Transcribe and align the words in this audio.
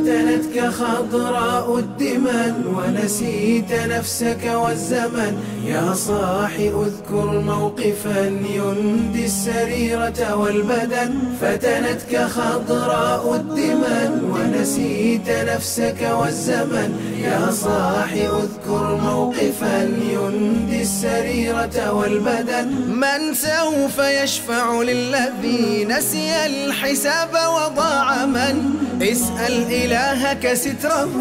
فتنتك 0.00 0.68
خضراء 0.68 1.78
الدمن 1.78 2.54
ونسيت 2.76 3.72
نفسك 3.72 4.44
والزمن. 4.54 5.34
يا 5.66 5.94
صاح 5.94 6.52
اذكر 6.58 7.26
موقفا 7.40 8.20
يندي 8.56 9.24
السريرة 9.24 10.34
والبدن. 10.36 11.12
فتنتك 11.40 12.14
خضراء 12.36 13.34
الدمن 13.34 14.12
ونسيت 14.32 15.28
نفسك 15.28 16.00
والزمن. 16.20 16.90
يا 17.24 17.50
صاح 17.50 18.12
اذكر 18.12 18.84
موقفا 19.02 19.78
يندي 20.12 20.82
السريرة 20.82 21.92
والبدن. 21.92 22.68
من 23.04 23.34
سوف 23.34 23.98
يشفع 24.22 24.82
للذي 24.82 25.84
نسي 25.84 26.46
الحساب 26.46 27.32
وضاع 27.56 28.26
من 28.26 28.49
اسأل 29.02 29.54
إلهك 29.72 30.54
ستره 30.54 31.12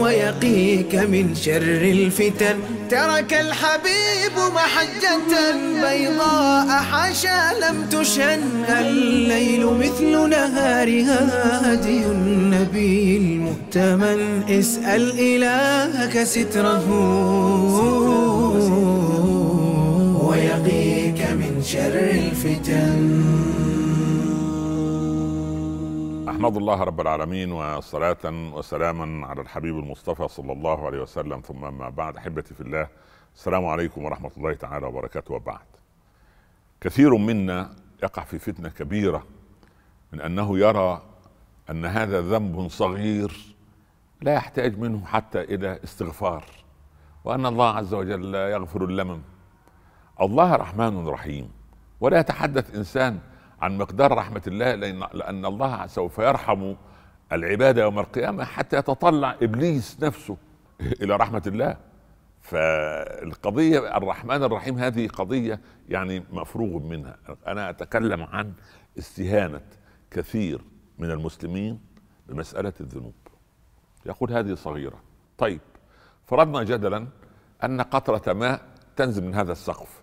ويقيك 0.00 0.94
من 0.94 1.34
شر 1.34 1.82
الفتن. 1.96 2.56
ترك 2.90 3.32
الحبيب 3.34 4.36
محجة 4.54 5.18
بيضاء 5.82 6.68
حاشا 6.68 7.40
لم 7.62 7.76
تشن. 7.90 8.40
الليل 8.68 9.66
مثل 9.66 10.28
نهارها 10.28 11.20
هدي 11.72 12.02
النبي 12.06 13.16
المؤتمن. 13.16 14.20
اسأل 14.50 15.04
إلهك 15.18 16.24
ستره 16.24 16.86
ويقيك 20.28 21.20
من 21.40 21.62
شر 21.72 21.96
الفتن. 22.22 22.93
احمد 26.34 26.56
الله 26.56 26.82
رب 26.82 27.00
العالمين 27.00 27.52
وصلاة 27.52 28.52
وسلاما 28.54 29.26
على 29.26 29.40
الحبيب 29.40 29.78
المصطفى 29.78 30.28
صلى 30.28 30.52
الله 30.52 30.86
عليه 30.86 31.02
وسلم. 31.02 31.40
ثم 31.40 31.78
ما 31.78 31.88
بعد 31.88 32.16
أحبتي 32.16 32.54
في 32.54 32.60
الله 32.60 32.88
السلام 33.34 33.66
عليكم 33.66 34.04
ورحمة 34.04 34.30
الله 34.36 34.54
تعالى 34.54 34.86
وبركاته. 34.86 35.34
وبعد 35.34 35.66
كثير 36.80 37.16
منا 37.16 37.70
يقع 38.02 38.24
في 38.24 38.38
فتنة 38.38 38.68
كبيرة 38.68 39.24
من 40.12 40.20
أنه 40.20 40.58
يرى 40.58 41.02
أن 41.70 41.84
هذا 41.84 42.20
ذنب 42.20 42.68
صغير 42.68 43.54
لا 44.20 44.34
يحتاج 44.34 44.78
منه 44.78 45.04
حتى 45.04 45.40
إلى 45.40 45.78
استغفار 45.84 46.44
وأن 47.24 47.46
الله 47.46 47.68
عز 47.68 47.94
وجل 47.94 48.34
يغفر 48.34 48.84
اللمم. 48.84 49.22
الله 50.20 50.56
رحمن 50.56 51.06
رحيم. 51.08 51.50
ولا 52.00 52.20
يتحدث 52.20 52.74
إنسان 52.74 53.18
عن 53.64 53.78
مقدار 53.78 54.14
رحمة 54.14 54.42
الله 54.46 54.74
لأن 54.74 55.06
لأن 55.12 55.46
الله 55.46 55.86
سوف 55.86 56.18
يرحم 56.18 56.74
العباد 57.32 57.78
يوم 57.78 57.98
القيامة 57.98 58.44
حتى 58.44 58.76
يتطلع 58.76 59.36
إبليس 59.42 59.98
نفسه 60.02 60.36
إلى 60.80 61.16
رحمة 61.16 61.42
الله. 61.46 61.76
فالقضيه 62.40 63.96
الرحمن 63.96 64.42
الرحيم 64.42 64.78
هذه 64.78 65.08
قضية 65.08 65.60
يعني 65.88 66.24
مفروغ 66.30 66.82
منها. 66.82 67.16
أنا 67.46 67.70
أتكلم 67.70 68.22
عن 68.22 68.52
استهانة 68.98 69.60
كثير 70.10 70.60
من 70.98 71.10
المسلمين 71.10 71.80
بمساله 72.28 72.72
الذنوب. 72.80 73.14
يقول 74.06 74.32
هذه 74.32 74.54
صغيرة. 74.54 75.00
طيب 75.38 75.60
فرضنا 76.24 76.62
جدلا 76.62 77.06
أن 77.64 77.80
قطرة 77.80 78.32
ماء 78.32 78.60
تنزل 78.96 79.24
من 79.24 79.34
هذا 79.34 79.52
السقف 79.52 80.02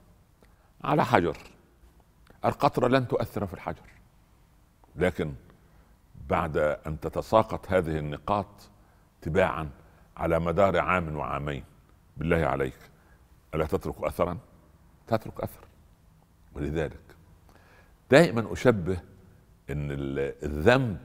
على 0.84 1.06
حجر. 1.06 1.38
القطره 2.46 2.88
لن 2.88 3.08
تؤثر 3.08 3.46
في 3.46 3.54
الحجر. 3.54 3.90
لكن 4.96 5.34
بعد 6.30 6.58
أن 6.58 7.00
تتساقط 7.00 7.72
هذه 7.72 7.98
النقاط 7.98 8.70
تباعا 9.22 9.70
على 10.18 10.40
مدار 10.40 10.78
عام 10.78 11.16
وعامين 11.16 11.64
بالله 12.18 12.46
عليك 12.46 12.78
ألا 13.56 13.66
تترك 13.66 14.04
اثرا؟ 14.04 14.38
تترك 15.08 15.42
أثر. 15.42 15.68
ولذلك 16.54 17.16
دائما 18.12 18.54
أشبه 18.54 18.98
إن 19.70 19.88
الذنب 20.44 20.98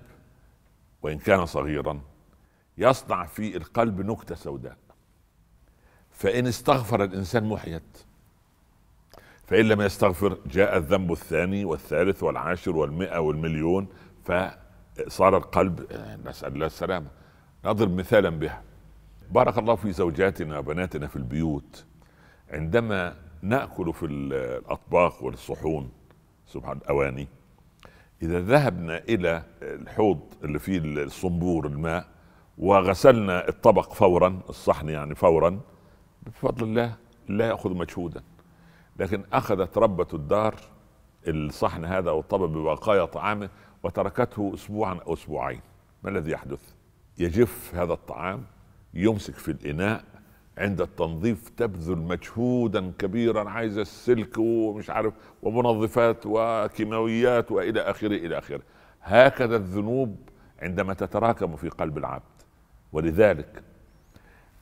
وإن 1.03 1.19
كان 1.19 1.47
صغيرا 1.47 2.01
يصنع 2.79 3.27
في 3.27 3.57
القلب 3.57 4.01
نكتة 4.01 4.35
سوداء. 4.35 4.77
فإن 6.11 6.47
استغفر 6.47 7.05
الإنسان 7.05 7.45
محيت 7.45 8.05
فإن 9.47 9.69
لم 9.69 9.81
يستغفر 9.81 10.39
جاء 10.47 10.77
الذنب 10.77 11.13
الثاني 11.13 11.65
والثالث 11.65 12.23
والعاشر 12.23 12.77
والمئة 12.77 13.19
والمليون 13.19 13.89
فصار 14.25 15.37
القلب 15.37 15.87
نسأل 16.25 16.55
الله 16.55 16.67
السلامة 16.67 17.07
نضرب 17.65 17.97
مثالا 17.97 18.31
بها. 18.31 18.63
بارك 19.31 19.59
الله 19.59 19.75
في 19.75 19.93
زوجاتنا 19.93 20.59
وبناتنا 20.59 21.07
في 21.07 21.17
البيوت. 21.17 21.85
عندما 22.51 23.17
نأكل 23.43 23.93
في 23.93 24.07
الأطباق 24.07 25.25
والصحون 25.25 25.91
سبحان 26.47 26.77
الاواني 26.77 27.29
إذا 28.23 28.41
ذهبنا 28.41 28.99
إلى 28.99 29.43
الحوض 29.63 30.21
اللي 30.45 30.59
فيه 30.59 30.79
الصنبور 30.79 31.67
الماء 31.67 32.07
وغسلنا 32.59 33.49
الطبق 33.49 33.93
فورا 33.93 34.41
الصحن 34.49 34.89
يعني 34.89 35.15
فورا 35.15 35.61
بفضل 36.23 36.65
الله 36.67 36.97
لا 37.29 37.49
يأخذ 37.49 37.75
مجهودا. 37.75 38.23
لكن 38.99 39.25
أخذت 39.33 39.79
ربة 39.79 40.07
الدار 40.15 40.55
الصحن 41.29 41.85
هذا 41.85 42.11
أو 42.11 42.21
الطبق 42.21 42.47
ببقايا 42.47 43.05
طعامه 43.05 43.51
وتركته 43.83 44.51
اسبوعا 44.55 44.95
أو 45.07 45.13
أسبوعين. 45.15 45.61
ما 46.03 46.11
الذي 46.11 46.31
يحدث؟ 46.31 46.61
يجف 47.19 47.75
هذا 47.75 47.93
الطعام 47.93 48.45
يمسك 48.95 49.35
في 49.35 49.51
الإناء 49.51 50.05
عند 50.59 50.81
التنظيف 50.81 51.49
تبذل 51.49 51.99
مجهودا 51.99 52.93
كبيرا 52.99 53.51
عايز 53.51 53.79
السلك 53.79 54.39
ومش 54.39 54.91
عارف 54.91 55.15
ومنظفات 55.43 56.23
وكيماويات 56.27 57.53
وإلى 57.53 57.81
آخره 57.81 58.17
إلى 58.17 58.39
آخره. 58.39 58.63
هكذا 59.03 59.57
الذنوب 59.57 60.17
عندما 60.63 60.95
تتراكم 60.95 61.57
في 61.57 61.69
قلب 61.69 61.99
العبد. 61.99 62.23
ولذلك 62.93 63.63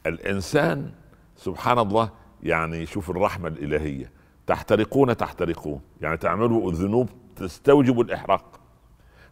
الإنسان 0.06 0.92
سبحان 1.36 1.78
الله 1.78 2.10
يعني 2.42 2.86
شوف 2.86 3.10
الرحمة 3.10 3.48
الإلهية. 3.48 4.10
تحترقون 4.46 5.16
تحترقون. 5.16 5.80
يعني 6.00 6.16
تعملوا 6.16 6.70
الذنوب 6.70 7.08
تستوجب 7.36 8.00
الإحراق. 8.00 8.60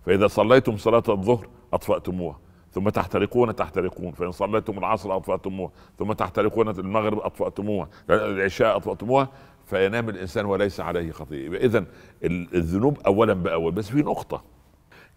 فإذا 0.06 0.26
صليتم 0.26 0.76
صلاة 0.76 1.02
الظهر 1.08 1.48
أطفأتموها 1.72 2.38
ثم 2.72 2.88
تحترقون 2.88 3.54
تحترقون. 3.56 4.12
فإن 4.12 4.30
صليتم 4.32 4.78
العصر 4.78 5.16
أطفأتموها 5.16 5.70
ثم 5.98 6.12
تحترقون 6.12 6.68
المغرب 6.68 7.18
أطفأتموها 7.18 7.88
العشاء 8.10 8.76
أطفأتموها 8.76 9.28
فينام 9.66 10.08
الإنسان 10.08 10.44
وليس 10.46 10.80
عليه 10.80 11.12
خطيئة. 11.12 11.56
اذا 11.56 11.84
الذنوب 12.24 12.98
اولا 13.06 13.32
بأول 13.32 13.72
بس 13.72 13.90
في 13.90 14.02
نقطة. 14.02 14.42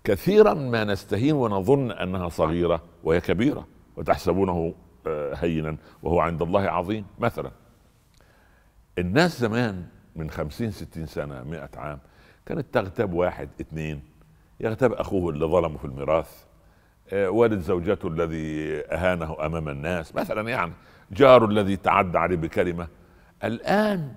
كثيرا 0.03 0.53
ما 0.53 0.83
نستهين 0.83 1.33
ونظن 1.35 1.91
أنها 1.91 2.29
صغيرة 2.29 2.81
وهي 3.03 3.21
كبيرة 3.21 3.67
وتحسبونه 3.97 4.73
آه، 5.07 5.33
هينا 5.35 5.77
وهو 6.03 6.19
عند 6.19 6.41
الله 6.41 6.61
عظيم. 6.61 7.05
مثلا 7.19 7.51
الناس 8.99 9.39
زمان 9.39 9.85
من 10.15 10.29
خمسين 10.29 10.71
ستين 10.71 11.05
سنة 11.05 11.43
مئة 11.43 11.69
عام 11.75 11.99
كانت 12.45 12.73
تغتاب 12.73 13.13
واحد 13.13 13.49
اثنين 13.61 14.01
يغتاب 14.59 14.93
أخوه 14.93 15.29
اللي 15.29 15.45
ظلمه 15.45 15.77
في 15.77 15.85
الميراث 15.85 16.45
آه، 17.13 17.29
والد 17.29 17.59
زوجته 17.59 18.07
الذي 18.07 18.81
أهانه 18.91 19.45
أمام 19.45 19.69
الناس. 19.69 20.15
مثلا 20.15 20.49
يعني 20.49 20.71
جاره 21.11 21.45
الذي 21.45 21.75
تعدى 21.75 22.17
عليه 22.17 22.35
بكلمة. 22.35 22.87
الآن 23.43 24.13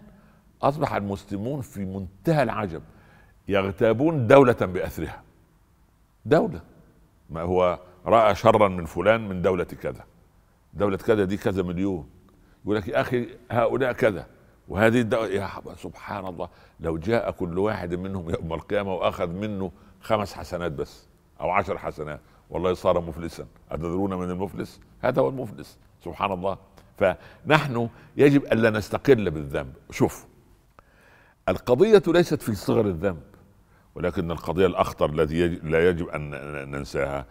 أصبح 0.63 0.95
المسلمون 0.95 1.61
في 1.61 1.85
منتهى 1.85 2.43
العجب 2.43 2.83
يغتابون 3.49 4.27
دولة 4.27 4.53
بأثرها. 4.53 5.23
دولة. 6.25 6.61
ما 7.31 7.41
هو 7.43 7.79
رأى 8.07 8.35
شرا 8.35 8.69
من 8.69 8.85
فلان 8.85 9.29
من 9.29 9.43
دولة 9.43 9.65
كذا. 9.65 10.05
دولة 10.75 10.97
كذا 10.97 11.25
دي 11.25 11.37
كذا 11.37 11.63
مليون. 11.63 12.09
يقول 12.65 12.77
لك 12.77 12.89
يا 12.89 13.01
أخي 13.01 13.29
هؤلاء 13.51 13.93
كذا. 13.93 14.27
وهذه 14.69 15.01
الدعوة 15.01 15.27
يا 15.27 15.51
سبحان 15.77 16.27
الله 16.27 16.49
لو 16.81 16.99
جاء 16.99 17.31
كل 17.31 17.59
واحد 17.59 17.95
منهم 17.95 18.31
يوم 18.31 18.53
القيامة 18.53 18.95
وأخذ 18.95 19.29
منه 19.29 19.73
خمس 20.01 20.35
حسنات 20.35 20.73
بس 20.73 21.07
أو 21.41 21.51
عشر 21.51 21.79
حسنات 21.79 22.21
والله 22.51 22.75
صار 22.75 23.01
مفلسا. 23.01 23.47
أتدرون 23.71 24.15
من 24.15 24.31
المفلس؟ 24.31 24.81
هذا 25.01 25.23
هو 25.23 25.29
المفلس 25.29 25.79
سبحان 26.05 26.33
الله. 26.33 26.59
فنحن 26.99 27.89
يجب 28.17 28.45
ألا 28.45 28.71
نستقل 28.71 29.31
بالذنب. 29.31 29.73
شوف 29.91 30.27
القضية 31.49 32.03
ليست 32.07 32.43
في 32.43 32.55
صغر 32.55 32.87
الذنب 32.87 33.23
ولكن 33.95 34.31
القضية 34.31 34.67
الأخطر 34.67 35.11
الذي 35.11 35.47
لا 35.47 35.89
يجب 35.89 36.09
أن 36.09 36.31
ننساها 36.71 37.27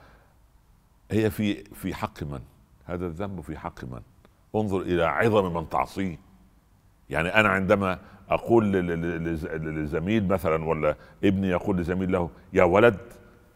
هي 1.11 1.29
في 1.29 1.63
في 1.63 1.95
حق 1.95 2.23
من؟ 2.23 2.41
هذا 2.85 3.05
الذنب 3.05 3.41
في 3.41 3.57
حق 3.57 3.83
من؟ 3.83 4.01
انظر 4.55 4.81
إلى 4.81 5.03
عظم 5.03 5.53
من 5.53 5.69
تعصيه. 5.69 6.26
يعني 7.09 7.29
أنا 7.29 7.49
عندما 7.49 7.99
أقول 8.29 8.71
لزميل 9.83 10.27
مثلا 10.27 10.65
ولا 10.65 10.95
ابني 11.23 11.47
يقول 11.47 11.77
لزميل 11.77 12.11
له 12.11 12.29
يا 12.53 12.63
ولد. 12.63 12.97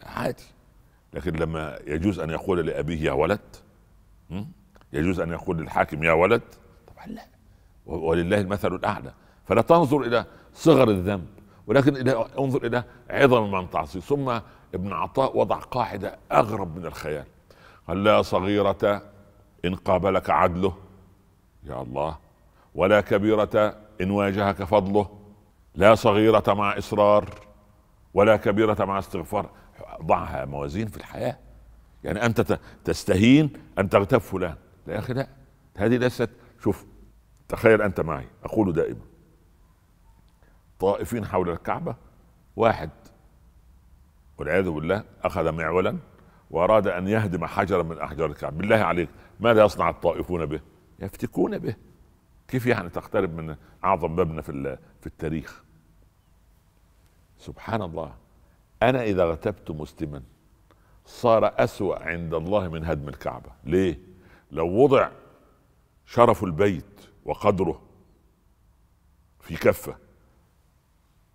عادي. 0.03 0.43
لكن 1.13 1.33
لما 1.33 1.79
يجوز 1.87 2.19
أن 2.19 2.29
يقول 2.29 2.65
لأبيه 2.65 3.01
يا 3.01 3.11
ولد. 3.11 3.39
يجوز 4.93 5.19
أن 5.19 5.31
يقول 5.31 5.57
للحاكم 5.57 6.03
يا 6.03 6.11
ولد. 6.11 6.41
طبعا 6.87 7.07
لا. 7.07 7.25
ولله 7.85 8.41
المثل 8.41 8.75
الأعلى. 8.75 9.13
فلا 9.45 9.61
تنظر 9.61 10.01
إلى 10.01 10.25
صغر 10.53 10.89
الذنب 10.89 11.27
ولكن 11.67 11.97
إلى 11.97 12.25
انظر 12.39 12.65
إلى 12.65 12.83
عظم 13.09 13.51
من 13.51 13.69
تعصي. 13.69 14.01
ثم 14.01 14.29
ابن 14.73 14.93
عطاء 14.93 15.37
وضع 15.37 15.59
قاعدة 15.59 16.17
أغرب 16.31 16.77
من 16.77 16.85
الخيال. 16.85 17.25
قال 17.87 18.03
لا 18.03 18.21
صغيرة 18.21 19.01
إن 19.65 19.75
قابلك 19.75 20.29
عدله. 20.29 20.73
يا 21.63 21.81
الله. 21.81 22.17
ولا 22.75 23.01
كبيرة 23.01 23.77
إن 24.01 24.11
واجهك 24.11 24.63
فضله 24.63 25.19
لا 25.75 25.95
صغيرة 25.95 26.43
مع 26.47 26.77
إصرار 26.77 27.29
ولا 28.13 28.37
كبيرة 28.37 28.85
مع 28.85 28.99
استغفار. 28.99 29.49
ضعها 30.01 30.45
موازين 30.45 30.87
في 30.87 30.97
الحياة. 30.97 31.37
يعني 32.03 32.25
أنت 32.25 32.59
تستهين 32.85 33.53
أن 33.79 33.89
تغتاب 33.89 34.21
فلان. 34.21 34.55
لا 34.87 34.93
يا 34.93 34.99
أخي 34.99 35.13
لا. 35.13 35.27
هذه 35.77 35.97
ليست 35.97 36.29
شوف 36.63 36.85
تخيل 37.49 37.81
أنت 37.81 38.01
معي. 38.01 38.27
أقول 38.43 38.73
دائما 38.73 39.01
طائفين 40.79 41.25
حول 41.25 41.49
الكعبة 41.49 41.95
واحد 42.55 42.89
والعياذ 44.37 44.69
بالله 44.69 45.03
أخذ 45.23 45.51
معولا 45.51 45.97
وأراد 46.51 46.87
أن 46.87 47.07
يهدم 47.07 47.45
حجرا 47.45 47.83
من 47.83 47.99
أحجار 47.99 48.29
الكعبة. 48.29 48.57
بالله 48.57 48.75
عليك 48.75 49.09
ماذا 49.39 49.65
يصنع 49.65 49.89
الطائفون 49.89 50.45
به؟ 50.45 50.59
يفتكون 50.99 51.57
به. 51.57 51.75
كيف 52.51 52.65
يعني 52.65 52.89
تقترب 52.89 53.33
من 53.33 53.55
أعظم 53.83 54.11
مبنى 54.11 54.41
في 54.41 54.77
في 55.01 55.07
التاريخ؟ 55.07 55.63
سبحان 57.37 57.81
الله. 57.81 58.15
أنا 58.83 59.03
إذا 59.03 59.23
اغتبت 59.23 59.71
مسلما 59.71 60.23
صار 61.05 61.53
أسوأ 61.63 62.03
عند 62.03 62.33
الله 62.33 62.67
من 62.67 62.85
هدم 62.85 63.09
الكعبة. 63.09 63.51
ليه؟ 63.63 63.99
لو 64.51 64.67
وضع 64.67 65.09
شرف 66.05 66.43
البيت 66.43 67.01
وقدره 67.25 67.81
في 69.39 69.55
كفة 69.55 69.95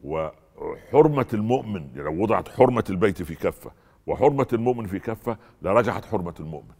وحرمة 0.00 1.26
المؤمن 1.34 1.92
لو 1.94 2.22
وضعت 2.22 2.48
حرمة 2.48 2.84
البيت 2.90 3.22
في 3.22 3.34
كفة 3.34 3.72
وحرمة 4.06 4.48
المؤمن 4.52 4.86
في 4.86 4.98
كفة 4.98 5.38
لرجعت 5.62 6.04
حرمة 6.04 6.34
المؤمن. 6.40 6.74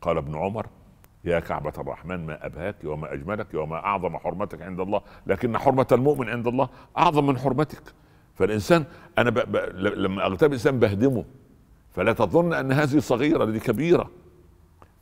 قال 0.00 0.16
ابن 0.16 0.36
عمر 0.36 0.66
يا 1.24 1.40
كعبة 1.40 1.72
الرحمن 1.78 2.26
ما 2.26 2.46
أبهاك 2.46 2.76
وما 2.84 3.12
أجملك 3.12 3.54
وما 3.54 3.76
أعظم 3.76 4.18
حرمتك 4.18 4.62
عند 4.62 4.80
الله 4.80 5.00
لكن 5.26 5.58
حرمة 5.58 5.86
المؤمن 5.92 6.28
عند 6.28 6.46
الله 6.46 6.68
أعظم 6.98 7.26
من 7.26 7.38
حرمتك. 7.38 7.82
فالإنسان 8.34 8.84
أنا 9.18 9.30
ب... 9.30 9.38
ب... 9.52 9.56
لما 9.76 10.26
أغتاب 10.26 10.52
إنسان 10.52 10.78
بهدمه 10.78 11.24
فلا 11.90 12.12
تظن 12.12 12.52
أن 12.52 12.72
هذه 12.72 12.98
صغيرة 12.98 13.44
دي 13.44 13.60
كبيرة. 13.60 14.10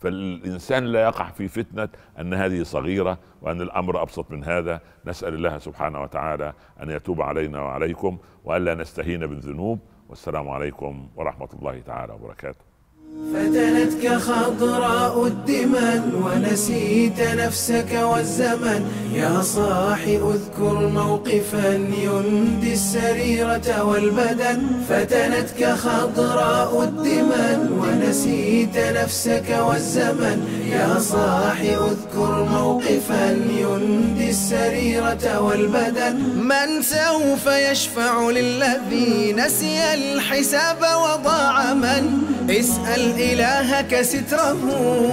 فالإنسان 0.00 0.84
لا 0.84 1.02
يقع 1.02 1.30
في 1.30 1.48
فتنة 1.48 1.88
أن 2.20 2.34
هذه 2.34 2.62
صغيرة 2.62 3.18
وأن 3.42 3.60
الأمر 3.60 4.02
أبسط 4.02 4.30
من 4.30 4.44
هذا. 4.44 4.80
نسأل 5.06 5.34
الله 5.34 5.58
سبحانه 5.58 6.02
وتعالى 6.02 6.52
أن 6.82 6.90
يتوب 6.90 7.22
علينا 7.22 7.60
وعليكم 7.60 8.18
وألا 8.44 8.74
نستهين 8.74 9.26
بالذنوب. 9.26 9.78
والسلام 10.08 10.48
عليكم 10.48 11.08
ورحمة 11.16 11.48
الله 11.54 11.80
تعالى 11.80 12.12
وبركاته. 12.12 12.71
فتنتك 13.12 14.04
خضراء 14.16 15.26
الدمن 15.26 16.02
ونسيت 16.24 17.20
نفسك 17.20 17.92
والزمن. 18.02 18.82
يا 19.14 19.42
صاح 19.42 20.00
اذكر 20.06 20.88
موقفا 20.94 21.68
يندي 22.04 22.72
السريرة 22.72 23.84
والبدن. 23.84 24.60
فتنتك 24.88 25.74
خضراء 25.84 26.82
الدمن 26.82 27.58
ونسيت 27.80 28.76
نفسك 28.76 29.48
والزمن. 29.68 30.38
يا 30.72 30.98
صاح 30.98 31.60
اذكر 31.60 32.48
موقفا 32.52 33.30
يندي 33.48 34.30
السريرة 34.30 35.40
والبدن. 35.40 36.16
من 36.36 36.82
سوف 36.82 37.46
يشفع 37.46 38.30
للذي 38.30 39.32
نسي 39.32 39.94
الحساب 39.94 40.80
وضاع 40.80 41.74
من؟ 41.74 42.04
اسأل 42.50 43.01
اسأل 43.02 43.20
إلهك 43.20 44.02
ستره 44.02 44.62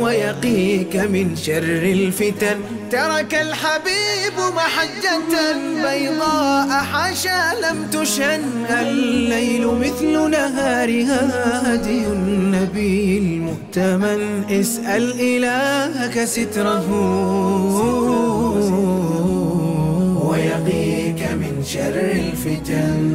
ويقيك 0.01 0.95
من 0.95 1.36
شر 1.36 1.83
الفتن. 1.97 2.57
ترك 2.91 3.33
الحبيب 3.33 4.38
محجة 4.56 5.30
بيضاء 5.83 6.69
حاشا 6.69 7.41
لم 7.63 7.88
تشن. 7.91 8.41
الليل 8.69 9.68
مثل 9.68 10.30
نهارها 10.30 11.21
هدي 11.65 12.01
النبي 12.07 13.18
المؤتمن. 13.18 14.44
اسأل 14.51 15.06
إلهك 15.19 16.25
ستره 16.25 16.88
ويقيك 20.30 21.21
من 21.42 21.63
شر 21.65 21.97
الفتن. 22.21 23.08